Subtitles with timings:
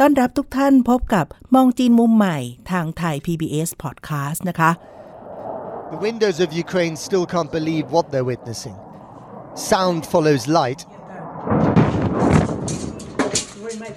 [0.00, 2.38] ต้อนรับทุกท่านพบกับมองจีนมุมใหม่
[2.70, 4.70] ทางไทย PBS Podcast นะคะ
[5.92, 8.76] The windows of Ukraine still can't believe what they're witnessing.
[9.72, 10.80] Sound follows light.
[10.84, 10.96] And
[13.76, 13.96] chaos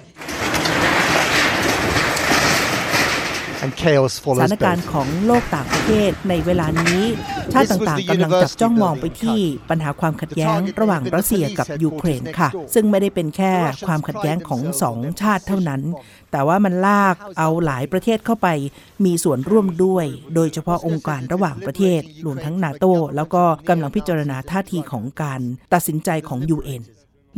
[4.12, 4.90] ส follows ถานการณ์ both.
[4.92, 7.02] ของโลกต่างประเทศในเวลานี้
[7.52, 13.52] ชาติต่างๆกำลังจับจ้องมองไปที่ปัญหาความขัดแย้งระหว่างรัสเซียกับยูเครนค่ะ ซึ่งไม่ได้เป็นแค่
[13.86, 15.82] ความขัดแย้งของสองชาติเท่านั้น
[16.32, 18.48] แต่ว่ามันลากเอาหลายประเทศเข้าไป
[19.04, 22.84] มีส่วนร่วมด้วย โดยเฉพาะองค์การระหว่างประเทศรวมทั้งนาโต
[23.16, 25.40] แล้วก็กำลังพิจารณาท่าทีของการ
[25.72, 26.82] ตัดสินใจของ UN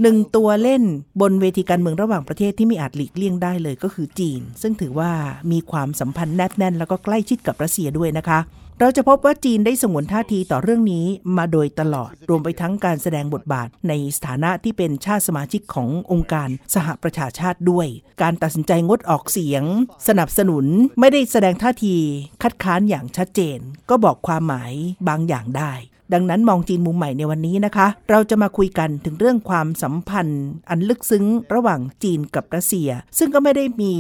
[0.01, 0.83] หนึ่งตัวเล่น
[1.21, 5.13] บนเวทีการเมืองระหว่างประเทศที่ไม่อาจหลีกเลี่ยงได้เลยก็คือจีน ซึ่งถือว่า
[5.53, 8.39] มีความสัมพันธ์แนบแน่น แล้วก็ใกล้ชิดกับรัสเซียด้วยนะคะ
[8.81, 17.87] เราจะพบว่าจีนได้สงวนท่าทีต่อเรื่องนี้มาโดยตลอด รวมไปทั้งการแสดงบทบาทในสถานะที่เป็นชาติสมาชิกขององค์การสหประชาชาติด้วย
[18.23, 19.65] การตัดสินใจงดออกเสียง
[20.09, 20.67] สนับสนุน
[21.01, 21.97] ไม่ได้แสดงท่าที
[22.43, 23.59] คัดค้านอย่างชัดเจน
[23.91, 24.73] ก็บอกความหมาย
[25.09, 25.73] บางอย่างได้
[26.13, 31.25] ดังนั้นมองจีนมุมใหม่ในวันนี้นะคะ เราจะมาคุยกันถึงเรื่องความสัมพันธ์ อันลึกซึ้ง
[31.55, 33.95] ระหว่างจีนกับรัสเซีย ซึ่งก็ไม่ได้มี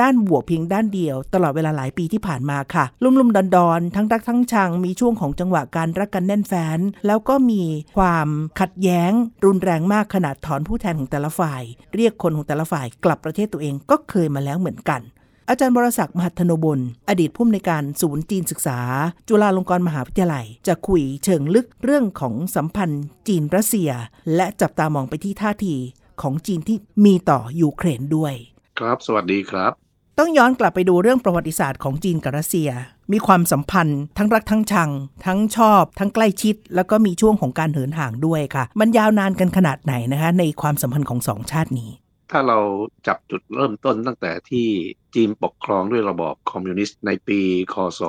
[0.00, 7.62] ด้านบวกเพียงด้านเดียว ตลอดเวลาหลายปีที่ผ่านมาค่ะ ลุ่มๆดอนๆทั้งรักทั้งชังมีช่วงของจังหวะการรักกันแน่นแฟ้นแล้วก็มี
[7.96, 8.28] ความ
[8.60, 9.12] ขัดแย้ง
[9.44, 11.62] รุนแรงมากขนาดถอนผู้แทนของแต่ละฝ่าย
[11.94, 15.00] เรียกคนของแต่ละฝ่ายกลับประเทศตัวเองก็เคยมาแล้วเหมือนกัน
[15.50, 18.78] อาจารย์บรศักดิ์มหัทโนบลอดีตผู้อำนวยการศูนย์จีนศึกษา
[19.28, 23.90] จุฬาลงกรณ์มหาวิทยาลัย จะคุยเชิงลึกเรื่องของสัมพันธ์ จีนรัสเซีย
[24.34, 25.76] และจับตามองไปที่ท่าที
[26.22, 28.34] ของจีนที่มีต่อยูเครนด้วย
[28.78, 29.72] ครับสวัสดีครับ
[30.18, 32.70] ต้องย้อนกลับไปดูเรื่องประวัติศาสตร์ของจีนกับรัสเซีย
[33.12, 34.90] มีความสัมพันธ์ ทั้งรักทั้งชัง
[35.26, 41.90] ทั้งชอบ ทั้งใกล้ชิด แล้วก็มีช่วงของการเหินห่างด้วยค่ะ มันยาวนานกันขนาดไหนนะคะ ในความสัมพันธ์ของสองชาตินี้
[42.30, 42.58] ถ้าเรา
[43.06, 44.68] จับจุดเริ่มต้นตั้งแต่ที่
[45.14, 47.40] จีนปกครองด้วยระบอบคอมมิวนิสต์ในปี
[47.74, 48.02] คศ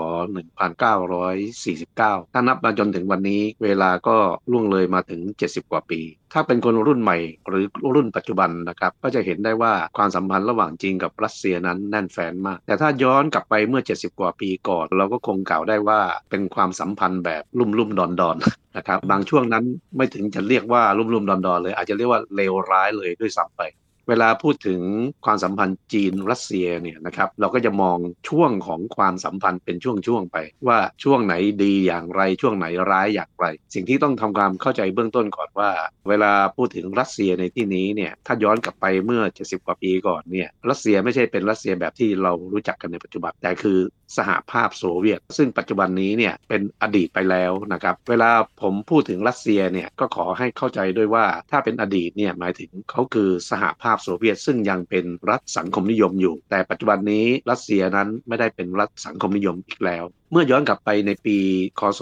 [1.14, 4.16] 1949 ถ้านับมาจนถึงวันนี้เวลาก็
[4.52, 6.02] ล่วงเลยมาถึง 70 กว่าปี
[6.34, 7.64] ถ้าเป็นคนรุ่นใหม่หรือ
[7.96, 16.00] รุ่นปัจจุบันนะครับ ก็จะเห็นได้ว่าความสัมพันธ์ระหว่างจีนกับรัสเซียนั้นแน่นแฟนมาก แต่ถ้าย้อนกลับไปเมื่อ 70 กว่าปีก่อน เราก็คงกล่าวได้ว่า
[16.30, 19.64] เป็นความสัมพันธ์แบบลุ่มลุ่มดอนดอนๆนะครับ บางช่วงนั้น
[19.98, 23.64] ไม่ถึงจะเรียกว่าลุ่มลุ่มดอนดอนๆเลย อาจจะเรียกว่าเลวร้ายเลยด้วยซ้ำไป
[24.10, 24.82] เวลาพูดถึง
[25.26, 27.98] ความสัมพันธ์จีนรัสเซียเนี่ยนะครับเราก็จะมอง
[28.30, 30.38] ช่วงของความสัมพันธ์เป็นช่วงๆไป
[30.68, 35.70] ว่าช่วงไหนดีอย่างไรช่วงไหนร้ายอย่างไร สิ่งที่ต้องทำความเข้าใจเบื้องต้นก่อนว่า
[36.10, 43.80] เวลาพูดถึงรัสเซียในที่นี้เนี่ยถ้าย้อนกลับไปเมื่อ 70 กว่าปีก่อนเนี่ยรัสเซียไม่ใช่เป็นรัสเซียแบบที่เรารู้จักกันในปัจจุบันแต่คือ
[44.18, 48.32] สหภาพโซเวียต ซึ่งปัจจุบันนี้เนี่ยเป็นอดีตไปแล้วนะครับเวลา
[48.62, 61.38] ผมพูดถึงรัสเซียเนี่ยก็ขอให้เข้าใจด้วยว่าถ้าเป็นอดีตเนี่ยหมายถึงเขาคือสหภาพโซเวียตซึ่งยังเป็นรัฐสังคมนิยมอยู่ แต่ปัจจุบันนี้รัสเซียนั้นไม่ได้เป็นรัฐสังคมนิยมอีกแล้ว เมื่อย้อนกลับไปในปี
[61.80, 62.02] คศ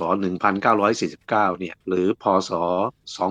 [0.59, 2.51] 1949 เนี่ย หรือ พศ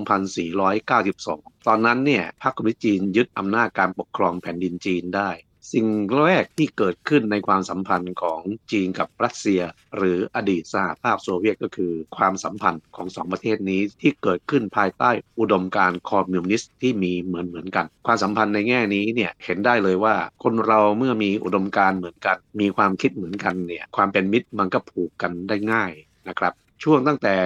[0.05, 5.31] 2492 ตอนนั้นเนี่ย พรรคคอมมิวนิสต์จีนยึดอำนาจการปกครองแผ่นดินจีนได้
[5.73, 5.87] สิ่ง
[6.27, 8.41] แรกที่เกิดขึ้นในความสัมพันธ์ของ
[8.73, 9.61] จีนกับรัสเซีย
[9.97, 15.11] หรืออดีตสหภาพโซเวียตก็คือ ความสัมพันธ์ของสองประเทศนี้ที่เกิดขึ้นภายใต้
[15.41, 25.93] อุดมการณ์คอมมิวนิสต์ที่มีเหมือนเหมือนกัน ความสัมพันธ์ในแง่นี้เนี่ยเห็นได้เลยว่าคนเราเมื่อมีอุดมการณ์เหมือนกัน มีความคิดเหมือนกันเนี่ยความเป็นมิตรมันก็ผูกกันได้ง่าย
[26.29, 26.53] นะครับ
[26.83, 27.37] ช่วงตั้งแต่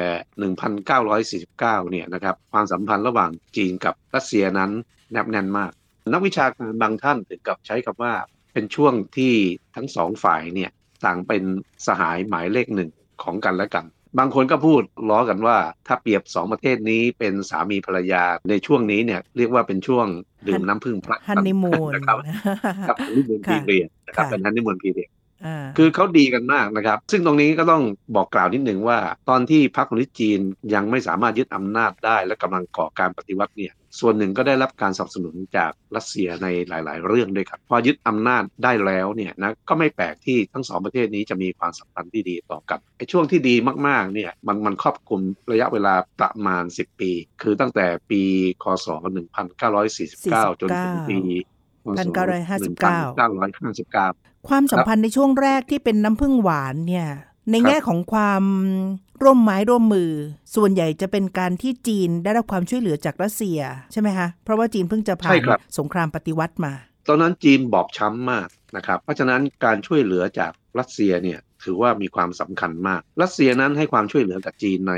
[1.48, 1.58] 1949
[1.90, 4.70] เนี่ยนะครับ ความสัมพันธ์ระหว่างจีนกับรัสเซียนั้น
[5.12, 5.72] แนบแน่นมาก
[6.12, 8.12] นักวิชาการบางท่านถึงกับใช้คำว่า
[8.52, 9.32] เป็นช่วงที่
[9.76, 10.70] ทั้งสองฝ่ายเนี่ย
[11.04, 11.42] ต่างเป็น
[11.86, 12.90] สหายหมายเลขหนึ่ง
[13.22, 13.84] ของกันและกัน
[14.18, 20.06] บางคนก็พูดล้อกันว่าถ้าเปรียบสองประเทศนี้เป็นสามีภรรยาในช่วงนี้เนี่ยเรียกว่าเป็นช่วง
[20.48, 22.16] ดื่มน้ำพึ่งพลักฮันนีมูนนะครับ
[22.88, 25.19] ครับฮันนีมูนพีค่ะเรียดนะครับค่ะเป็นฮันนีมูนพีเรียดอ่า
[25.78, 27.82] คือเขาดีกันมากนะครับ ซึ่งตรงนี้ก็ต้อง
[28.16, 28.98] บอกกล่าวนิดหนึ่งว่า
[29.28, 30.40] ตอนที่พรรคคอมมิวนิสต์จีน
[30.74, 43.54] ยังไม่สามารถยึดอำนาจได้ และกำลังก่อการปฏิวัติเนี่ยส่วนหนึ่งก็ได้รับการสนับสนุนจากรัสเซียในหลาย ๆ เรื่องด้วยครับพอยึดอำนาจได้แล้วเนี่ยนะก็ไม่แปลกที่ทั้งสองประเทศนี้จะมีความสัมพันธ์ที่ดีต่อกันไอ้ช่วงที่ดี
[43.88, 45.20] มาก ๆ เนี่ยมันมันครอบคลุม
[45.52, 47.10] ระยะเวลาประมาณ 10 ปี
[47.42, 48.22] คือตั้งแต่ปี
[48.62, 48.86] คศ
[49.68, 51.18] 1949 จนถึงปี
[51.84, 57.08] 1959 ความสัมพันธ์ในช่วงแรกที่เป็นน้ำผึ้งหวานเนี่ย
[57.50, 58.42] ในแง่ของความ
[59.22, 60.10] ร่วมไม้ร่วมมือ
[60.54, 63.60] ส่วนใหญ่จะเป็นการที่จีนได้รับความช่วยเหลือจากรัสเซีย
[63.92, 65.40] ใช่ไหมคะ เพราะว่าจีนเพิ่งจะผ่าน
[65.78, 66.72] สงครามปฏิวัติมา
[67.08, 74.94] ตอนนั้นจีนบอบช้ำมากนะครับ เพราะฉะนั้นการช่วยเหลือจากรัสเซียเนี่ยถือว่ามีความสำคัญมาก รัสเซียนั้นให้ความช่วยเหลือกับจีนใน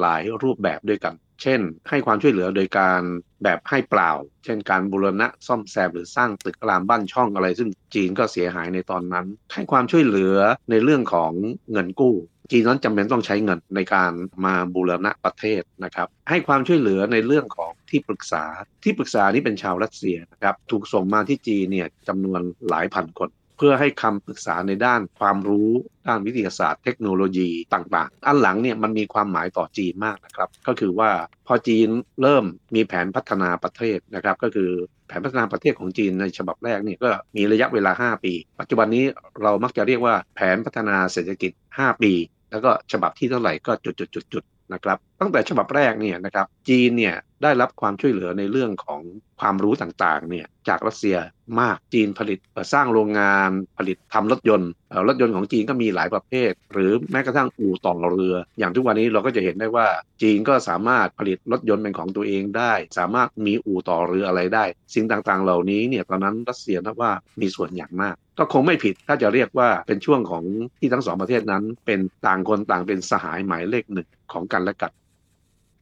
[0.00, 3.00] หลายรูปแบบด้วยกัน เช่น ให้ความช่วยเหลือโดยการ
[3.42, 4.10] แบบให้เปล่า
[4.44, 10.36] เช่นการบูรณะซ่อมแซมหรือสร้างตึกรามบ้านช่องอะไร ซึ่งจีนก็เสียหายในตอนนั้น ให้ความช่วยเหลือ
[10.70, 11.32] ในเรื่องของ
[11.72, 12.14] เงินกู้
[12.52, 14.12] จีนนั้นจำเป็นต้องใช้เงินในการ
[14.44, 18.44] มาบูรณะประเทศนะครับ ให้ความช่วยเหลือในเรื่องของที่ปรึกษา
[18.84, 25.70] ที่ปรึกษานี้เป็นชาวรัสเซียนะครับ ถูกส่งมาที่จีนเนี่ยจำนวนหลายพันคน เพื่อให้คำปรึกษาในด้านความรู้
[26.08, 31.10] ด้านวิทยาศาสตร์เทคโนโลยีต่างๆ อันหลังเนี่ยมันมีความหมายต่อจีนมากนะครับ ก็คือว่า
[31.46, 31.88] พอจีน
[32.22, 32.44] เริ่ม
[32.74, 34.70] มีแผนพัฒนาประเทศนะครับ ก็คือ
[35.08, 39.04] แผนพัฒนาประเทศของจีนในฉบับแรกนี่ก็มีระยะเวลา 5 ปี ปัจจุบันนี้
[39.42, 42.12] เรามักจะเรียกว่าแผนพัฒนาเศรษฐกิจ 5 ปี
[42.50, 49.00] แล้วก็ฉบับที่เท่าไหร่ก็จุดๆๆนะครับตั้งแต่ฉบับแรกเนี่ยนะครับจีนเนี่ยได้รับความช่วยเหลือในเรื่องของ
[49.40, 51.16] ความรู้ต่างๆเนี่ยจากรัสเซีย
[51.60, 52.38] มากจีนผลิต
[52.72, 54.70] สร้างโรงงานผลิตทำรถยนต์
[55.08, 59.86] รถยนต์ของจีนก็มีหลายประเภท หรือแม้กระทั่งอู่ต่อเรือ อย่างทุกวันนี้เราก็จะเห็นได้ว่า
[60.22, 64.64] จีนก็สามารถผลิตรถยนต์เป็นของตัวเองได้ สามารถมีอู่ต่อเรืออะไรได้
[64.94, 70.44] สิ่งต่างๆ เหล่านี้เนี่ยตอนนั้นรัสเซียนับว่ามีส่วนอย่างมาก ก็คงไม่ผิดถ้าจะเรียกว่าเป็นช่วงของ
[70.78, 74.92] ที่ทั้งสองประเทศนั้น เป็นต่างคนต่างเป็นสหายหมายเลขหนึ่งของกันและกัน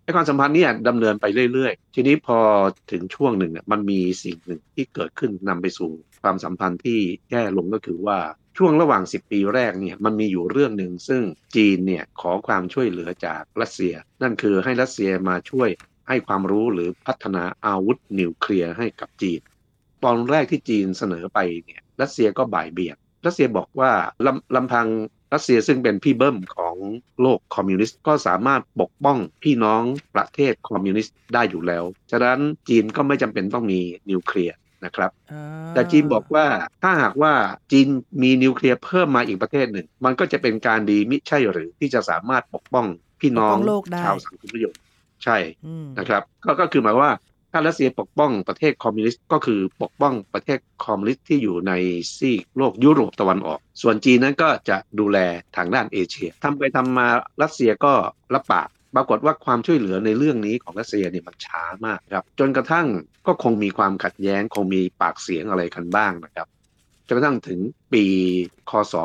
[0.04, 2.38] ไอ้ความสัมพันธ์นี้ดำเนินไปเรื่อยๆ ทีนี้พอ
[2.90, 5.90] ถึงช่วงหนึ่งเนี่ยมันมีสิ่งหนึ่งที่เกิดขึ้นนำไปสู่
[6.22, 6.98] ความสัมพันธ์ที่
[7.30, 8.18] แย่ลงก็คือว่า
[8.58, 11.22] ช่วงระหว่าง 10 ปีแรกเนี่ยมันมีอยู่เรื่องหนึ่งซึ่ง
[11.56, 15.68] จีนเนี่ยขอความช่วยเหลือจากรัสเซีย นั่นคือให้รัสเซียมาช่วย
[16.08, 19.40] ให้ความรู้หรือพัฒนาอาวุธนิวเคลียร์ให้กับจีน
[20.04, 22.96] ตอนแรกที่จีนเสนอไปเนี่ยรัสเซียก็บ่ายเบี่ยง
[23.26, 23.90] รัสเซียบอกว่า
[24.26, 24.86] ลำลำพัง
[25.34, 26.76] รัสเซียซึ่งเป็นพี่เบิ้มของ
[27.20, 29.82] โลกคอมมิวนิสต์ก็สามารถปกป้องพี่น้อง
[30.14, 32.38] ประเทศคอมมิวนิสต์ได้อยู่แล้ว ฉะนั้น
[32.68, 35.10] จีนก็ไม่จำเป็นต้องมีนิวเคลียร์นะครับ
[35.74, 36.46] แต่จีนบอกว่า
[36.82, 37.32] ถ้าหากว่า
[37.72, 37.86] จีน
[38.22, 42.86] มีนิวเคลียร์เพิ่มมาอีกประเทศหนึ่ง มันก็จะเป็นการดีมิใช่หรือที่จะสามารถปกป้อง
[43.20, 43.56] พี่น้อง
[44.04, 44.74] ชาวสังคมนิยม
[45.24, 45.36] ใช่
[45.98, 47.10] นะครับก็ก็คือหมายว่า
[47.56, 51.72] ถ้ารัสเซียปกป้องประเทศคอมมิวนิสต์ก็คือปกป้องประเทศคอมมิวนิสต์ที่อยู่ใน
[52.16, 55.18] ซีกโลกยุโรปตะวันออก ส่วนจีนนั้นก็จะดูแล
[55.56, 57.08] ทางด้านเอเชียทำไปทำมา
[57.42, 57.92] รัสเซียก็
[58.34, 62.86] รับปากปรากฏว่าความช่วยเหลือในเรื่องนี้ของรัสเซียเนี่ยมันช้ามากครับ จนกระทั่ง
[63.26, 66.46] ก็คงมีความขัดแย้งคงมีปากเสียงอะไรกันบ้างนะครับ
[67.06, 67.60] จนกระทั่งถึง
[67.92, 68.04] ปี
[68.70, 69.04] คศ 1959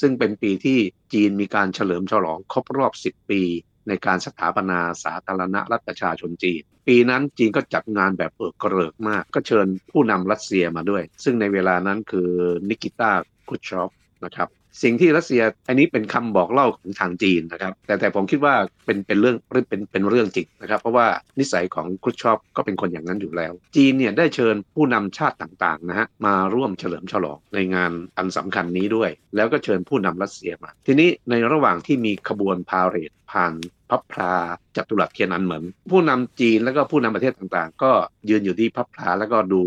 [0.00, 0.78] ซึ่งเป็นปีที่
[1.12, 3.42] จีนมีการเฉลิมฉลองครบรอบ 10 ปี
[3.88, 12.30] ในการสถาปนาสาธารณรัฐประชาชนจีน ปีนั้นจีนก็จัดงานแบบเอิกกระเริกมาก ก็เชิญผู้นำรัสเซียมาด้วย ซึ่งในเวลานั้นคือ
[12.68, 13.10] นิกิต้า
[13.48, 13.90] คุชชอฟ
[14.24, 14.48] นะครับ
[14.82, 18.54] สิ่งที่รัสเซียอันนี้เป็นคำบอกเล่าของทางจีนนะครับ แต่แต่ผมคิดว่า
[18.86, 19.36] เป็นเป็นเรื่อง
[19.68, 21.06] เป็นเป็นเรื่องจริงนะครับ เพราะว่า
[21.38, 33.54] นิสัยของครุชชอฟก็เป็นคนอย่างนั้นอยู่แล้ว จีนเนี่ยได้เชิญผู้นำชาติต่างๆนะฮะมาร่วมเฉลิมฉลองในงานอันสำคัญนี้ด้วย แล้วก็เชิญผู้นำรัสเซียมา ทีนี้ในระหว่างที่มีขบวนพาเหรดผ่าน
[33.90, 34.34] พับพลา
[34.76, 37.92] จัตุรัสเทียนอันเหมือนผู้นำจีนแล้วก็ผู้นำประเทศต่างๆ ก็
[38.28, 39.62] ยืนอยู่ที่พับพลาแล้วก็ดู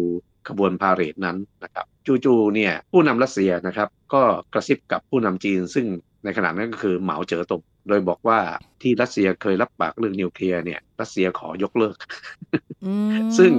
[0.47, 1.85] ขบวนพาเหรดนั้นนะครับ
[2.25, 5.85] จู่ๆเนี่ยผู้นำรัสเซียนะครับก็กระซิบกับผู้นำจีน ซึ่ง
[6.23, 8.39] ในขณะนั้นก็คือเหมาเจ๋อตงโดยบอกว่า
[8.81, 11.95] ที่รัสเซียเคยรับปากเรื่องนิวเคลียร์เนี่ยรัสเซียขอยกเลิก
[13.37, 13.51] ซึ่ง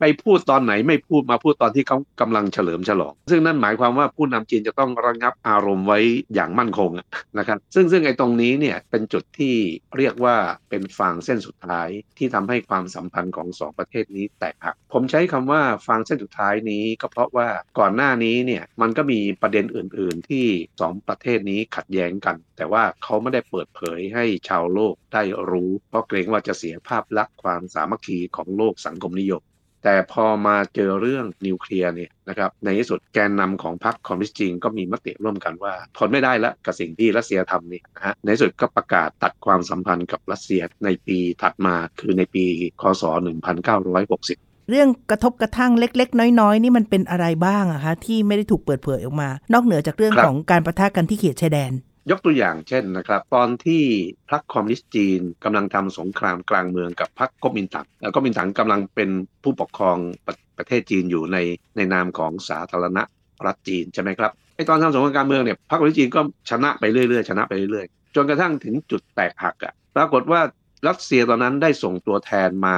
[0.00, 5.98] ไปพูดตอนไหนไม่พูดมาพูดตอนที่เขากำลังเฉลิมฉลอง ซึ่งนั่นหมายความว่าผู้นำจีนจะต้องระงับอารมณ์ไว้
[6.34, 6.90] อย่างมั่นคง
[7.38, 9.54] นะครับ ซึ่งซึ่งไอ้ตรงนี้เนี่ยเป็นจุดที่
[9.96, 10.36] เรียกว่า
[10.70, 11.88] เป็นฟางเส้นสุดท้าย
[12.18, 20.46] ที่ทำให้ความสัมพันธ์ของสองประเทศนี้แตกหัก ผมใช้คำว่าฟางเส้นสุดท้ายนี้ก็เพราะว่าก่อนหน้านี้เนี่ยมันก็มีประเด็นอื่น ๆ ที่
[20.80, 29.42] สองประเทศนี้ขัดแย้งกัน แต่ว่าเขาไม่ได้เปิดเผยให้ชาวโลกได้รู้ เพราะเกรงว่าจะเสียภาพลักษณ์ความสามัคคีของโลกสังคมนิยม
[29.84, 42.44] แต่พอมาเจอเรื่องนิวเคลียร์เนี่ยนะครับในที่สุดแกนนำของพรรคคอมมิวนิสต์จีนก็มีมติร่วมกันว่าทนไม่ได้แล้วกับสิ่งที่รัสเซียทำนี่นะฮะในที่สุดก็ประกาศตัดความสัมพันธ์กับรัสเซียในปีถัดมาคือในปี
[42.80, 51.72] คศ 1960เรื่องกระทบกระทั่งเล็ก ๆ น้อย ๆ นี่มันเป็นอะไรบ้างอะคะที่ไม่ได้ถูกเปิดเผยออกมา นอกเหนือจากเรื่องของการประทะกันที่เขตชายแดน
[52.10, 53.84] ยกตัวอย่างเช่นนะครับ ตอนที่
[54.30, 59.10] พรรคคอมมิวนิสต์จีนกำลังทำสงครามกลางเมืองกับพรรคก๊กมินตั๋งแล้วก๊กมินตั๋งกำลังเป็น
[59.42, 61.38] ผู้ปกครองประประเทศจีนอยู่ใน
[61.76, 62.98] ในนามของสาธารณ
[63.46, 70.40] รัฐจีนใช่ไหมครับไอตอนทำสงครามกลางเมืองเนี่ยพรรคคอมมิวนิสต์จีนก็ชนะไปเรื่อยๆชนะไปเรื่อยๆจนกระทั่งถึงจุดแตกหักอะ่ะปรากฏว่า
[70.88, 72.76] รัสเซียตอนนั้นได้ส่งตัวแทนมา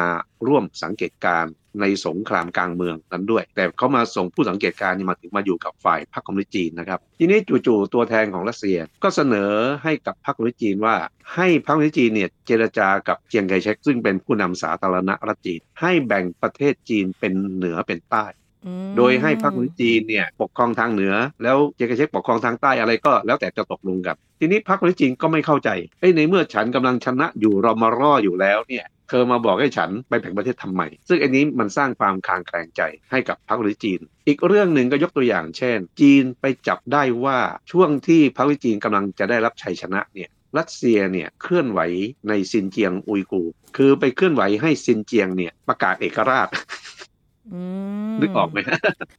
[0.48, 1.44] ร่วมสังเกตการณ์
[1.80, 9.50] ในสงครามกลางเมืองนั้นด้วย แต่เขามาส่งผู้สังเกตการณ์มาถึงมาอยู่กับฝ่ายพรรคคอมมิวนิสต์จีนนะครับ ทีนี้จู่ๆตัวแทนของรัสเซียก็เสนอ
[9.82, 10.96] ให้กับพรรคคอมมิวนิสต์จีนว่า
[11.34, 18.26] ให้พรรคคอมมิวนิสต์จีนเนี่ยเจรจากับเจียงไคเชกซึ่งเป็นผู้นำสาธารณรัฐจีน ให้แบ่งประเทศจีนเป็นเหนือเป็นใต้
[18.96, 37.38] โดยให้พรรคคอมมิวนิสต์จีนเนี่ยปกครองทางเหนือ แล้วเจียงไคเชกปกครองทางใต้อะไรก็ แล้วแต่จะตกลงกันทีนี้พรรคคอมมิวนิสต์จีนก็ไม่เข้าใจเอ้ในเมื่อฉันกำลังชนะอยู่รอมร่ออยู่แล้วเนี่ย เธอมาบอกให้ฉันไปแบ่งประเทศทำไม ซึ่งอันนี้มันสร้างความคลางแคลงใจให้กับพรรคคอมมิวนิสต์จีน อีกเรื่องหนึ่งก็ยกตัวอย่างเช่น จีนไปจับได้ว่า
[37.72, 41.80] ช่วงที่พรรคคอมมิวนิสต์จีนกำลังจะได้รับชัยชนะเนี่ยรัสเซียเนี่ยเคลื่อนไหว
[42.28, 46.48] ในซินเจียงอุยกูร์คือไปเคลื่อนไหวให้ซินเจียงเนี่ยประกาศเอกราช
[48.20, 48.58] นึกออกไหม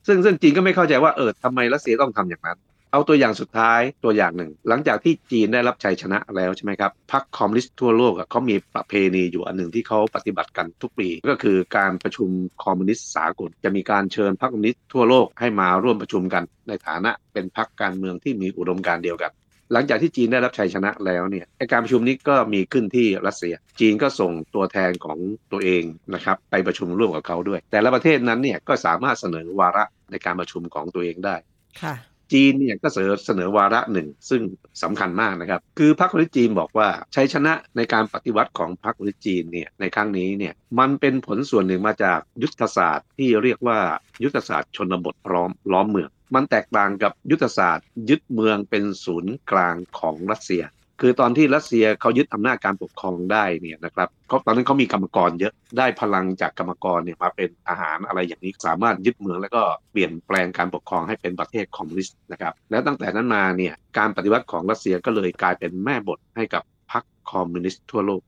[0.07, 2.57] ซึ่งซึ่งจีนก็ไม่เข้าใจว่าเออทำไมรัสเซียต้องทำอย่างนั้น
[2.93, 12.29] เอาตัวอย่างสุดท้ายตัวอย่างหนึ่ง หลังจากที่จีนได้รับชัยชนะแล้วใช่ไหมครับพรรคคอมมิวนิสต์ทั่วโลกเขามีประเพณีอยู่อันหนึ่งที่เขาปฏิบัติกันทุกปี ก็คือการประชุม
[12.63, 19.31] คอมมิวนิสต์สากลจะมีการเชิญพรรคคอมมิวนิสต์ทั่วโลกให้มาร่วมประชุมกัน ในฐานะเป็นพรรคการเมืองที่มีอุดมการณ์เดียวกัน
[19.73, 25.17] หลังจากที่จีนได้รับชัยชนะแล้วเนี่ยการประชุมนี้ก็มีขึ้นที่รัสเซีย จีนก็ส่งตัวแทนของ
[25.51, 25.83] ตัวเอง
[26.13, 31.35] นะครับไปประชุมร่วมกับเขาด้วย แต่ละประเทศนั้นเนี่ยก็สามารถเสนอวาระในการประชุมของตัวเองได้
[31.81, 31.95] ค่ะ
[32.33, 34.41] จีนเนี่ยก็เสนอเสนอวาระหนึ่งซึ่ง
[34.83, 43.79] สำคัญมากนะครับ คือพรรคคอมมิวนิสต์จีนบอกว่าชัยชนะในการปฏิวัติของพรรคคอมมิวนิสต์จีนเนี่ยในครั้งนี้เนี่ยมันเป็นผลส่วนหนึ่งมาจากยุทธศาสตร์ที่เรียกว่า
[44.23, 50.63] ยุทธศาสตร์ชนบทร้อมล้อมเมืองมันแตกต่างกับยุทธศาสตร์ ยึดเมืองเป็นศูนย์กลางของรัสเซีย
[51.01, 68.21] คือตอนที่รัสเซียเขายึดอำนาจการปกครองได้เนี่ยนะครับเขาตอนนั้นเขามีกรรมกรเยอะได้พลังจากกรรมกรเนี่ยมาเป็นทหารอะไรอย่างนี้สามารถยึดเมืองแล้วก็เปลี่ยนแปลงการปกครองให้เป็นประเทศคอมมิวนิสต์นะครับแล้วตั้งแต่นั้นมาเนี่ยการปฏิวัติของรัสเซียก็เลยกลายเป็นแม่บทให้กับพรรคคอมมิวนิสต์ทั่วโลก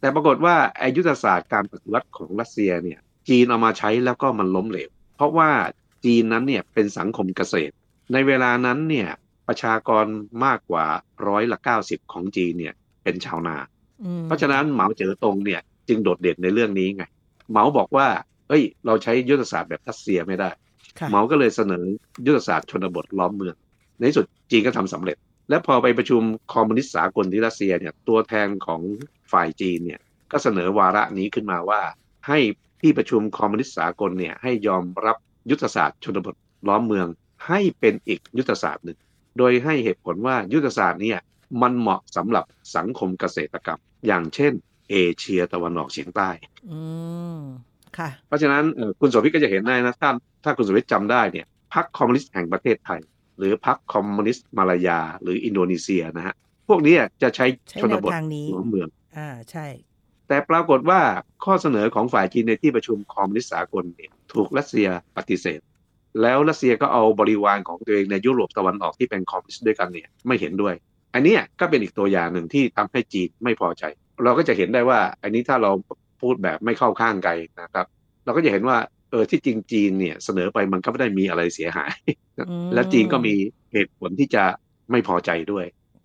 [0.00, 2.98] แต่ปรากฏว่าอายุทศาสตร์การปฏิวัติของรัสเซียเนี่ย
[3.28, 5.50] จีนเอามาใช้แล้วก็มันล้มเหลว เพราะว่า
[6.04, 7.74] จีนนั้นเนี่ยเป็นสังคมเกษตร
[8.12, 9.08] ในเวลานั้นเนี่ย
[9.50, 10.06] ประชากร
[10.44, 10.86] มากกว่า
[11.28, 13.56] ร้อยละ90ของจีนเนี่ย เป็นชาวนา
[14.24, 17.04] เพราะฉะนั้นเหมาเจ๋อตงเนี่ย จึงโดดเด่นในเรื่องนี้ไง
[17.50, 18.06] เหมาบอกว่า
[18.48, 20.50] เอ้ย เราใช้ยุทธศาสตร์แบบรัสเซียไม่ได้
[20.98, 21.84] ค่ะเหมาก็เลยเสนอ
[22.26, 23.54] ยุทธศาสตร์ชนบทล้อมเมือง
[23.98, 25.16] ในที่สุดจีนก็ทำสำเร็จ
[25.48, 28.80] และพอไปประชุมคอมมิวนิสต์สากลที่รัสเซียเนี่ยตัวแทนของ
[29.32, 30.00] ฝ่ายจีนเนี่ย
[30.32, 31.80] ก็เสนอวาระนี้ขึ้นมาว่า
[32.28, 32.38] ให้
[32.82, 35.16] ที่ประชุมคอมมิวนิสต์สากลเนี่ยให้ยอมรับ
[35.50, 36.34] ยุทธศาสตร์ชนบท
[36.68, 37.06] ล้อมเมือง
[37.48, 38.98] ให้เป็นอีกยุทธศาสตร์หนึ่ง
[39.38, 41.18] โดยให้เหตุผลว่ายุทธศาสตร์เนี่ย
[41.62, 42.44] มันเหมาะสำหรับ
[42.76, 44.52] สังคมเกษตรกรรม อย่างเช่น
[44.90, 46.30] เอเชียตะวันออกเฉียงใต้
[46.70, 46.80] อื
[47.38, 47.40] ม
[47.98, 50.10] ค่ะเพราะฉะนั้นเอ่อคุณโสภิตก็จะเห็นได้นะถ้า
[50.44, 53.00] ถ้าคุณโสภิตจำได้เนี่ยพรรคคอมมิวนิสต์แห่งประเทศไทย
[53.38, 56.34] หรือพรรคคอมมิวนิสต์มาลายา หรืออินโดนีเซียนะฮะ
[56.68, 59.66] พวกนี้จะใช้ใช้ชนบทแนวทางนี้หัวเมืองอ่าใช่
[60.28, 61.00] แต่ปรากฏว่า
[61.44, 65.60] ข้อเสนอของฝ่ายจีนในที่ประชุมคอมมิวนิสต์สากลเนี่ยถูกรัสเซียปฏิเสธ
[66.22, 70.74] แล้วรัสเซียก็เอาบริวารของตัวเองในยุโรปตะวันออกที่เป็นคอมมิวนิสต์ด้วยกันเนี่ยไม่เห็นด้วย
[71.14, 73.84] อันเนี้ยก็เป็นอีกตัวอย่างหนึ่งที่ทำให้จีนไม่พอใจ
[74.24, 75.70] เราก็จะเห็นได้ว่าอันนี้ถ้าเรา
[76.20, 77.86] พูดแบบไม่เข้าข้างไกลนะครับ
[78.24, 78.78] เราก็จะเห็นว่า
[79.10, 81.94] เออที่จริงจีนเนี่ยเสนอไปมันก็ไม่ได้มีอะไรเสียหาย
[82.38, 83.34] อืมและจีนก็มี
[83.72, 84.44] เหตุผลที่จะ
[84.90, 85.64] ไม่พอใจด้วย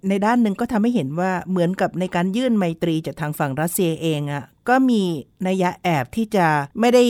[0.10, 5.02] ในด้านหนึ่งก็ทำให้เห็นว่าเหมือนกับในการยื่นไมตรีจากทางฝั่งรัสเซียเองอะ่ะก็มี
[5.48, 6.48] นัยยะแอบที่จะ
[6.80, 7.04] ไม่ได้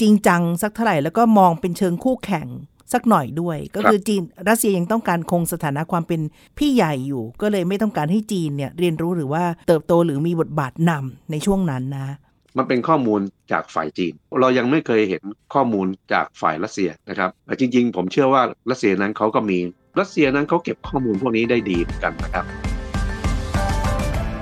[0.00, 2.48] จริงจังสักเท่าไหร่ แล้วก็มองเป็นเชิงคู่แข่ง
[2.92, 6.20] สักหน่อยด้วย ก็คือจีนรัสเซียยังต้องการคงสถานะความเป็น
[6.58, 12.16] พี่ใหญ่อยู่ ก็เลยไม่ต้องการให้จีนเนี่ยเรียนรู้หรือว่าเติบโตหรือมีบทบาทนำในช่วงนั้นนะ
[12.58, 13.20] มันเป็นข้อมูล
[13.52, 15.22] จากฝ่ายจีน เรายังไม่เคยเห็น
[15.54, 19.58] ข้อมูลจากฝ่ายรัสเซียนะครับแต่จริง ๆ ผมเชื่อว่ารัสเซียนั้นเขาก็มี
[20.00, 22.44] รัสเซียนั้นเขาเก็บข้อมูลพวกนี้ได้ดีเหมือนกันนะครับ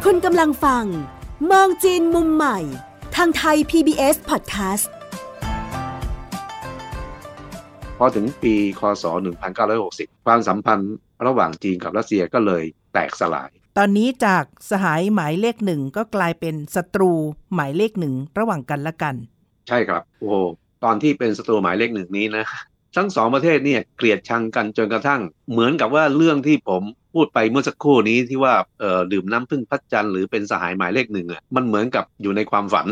[0.04, 0.84] คุณกำลังฟัง
[1.50, 2.58] มองจีนมุมใหม่
[3.16, 4.86] ทางไทย PBS Podcast
[7.98, 9.04] พอถึงปีคศ
[9.64, 10.94] 1960 ความสัมพันธ์
[11.26, 17.12] ระหว่างจีนกับรัสเซียก็เลยแตกสลาย ตอนนี้จากสหายหมายเลขหนึ่งก็กลายเป็นศัตรู
[17.54, 19.14] หมายเลขหนึ่งระหว่างกันและกัน
[19.68, 20.34] ใช่ครับ โอ้โห
[20.84, 22.46] ตอนที่เป็นศัตรูหมายเลขหนึ่งนี้นะ
[22.96, 25.20] ทั้งสองประเทศเนี่ยเกลียดชังกันจนกระทั่ง
[25.52, 26.82] เหมือนกับว่าเรื่องที่ผม
[27.14, 32.86] พูดไปเมื่อสักครู่นี้ที่ว่าเอ่อดื่มน้ำพึ่งพัดจันทร์หรือเป็นสหายหมายเลขหนึ่งอะมันเหมือนกับอยู่ในความฝัน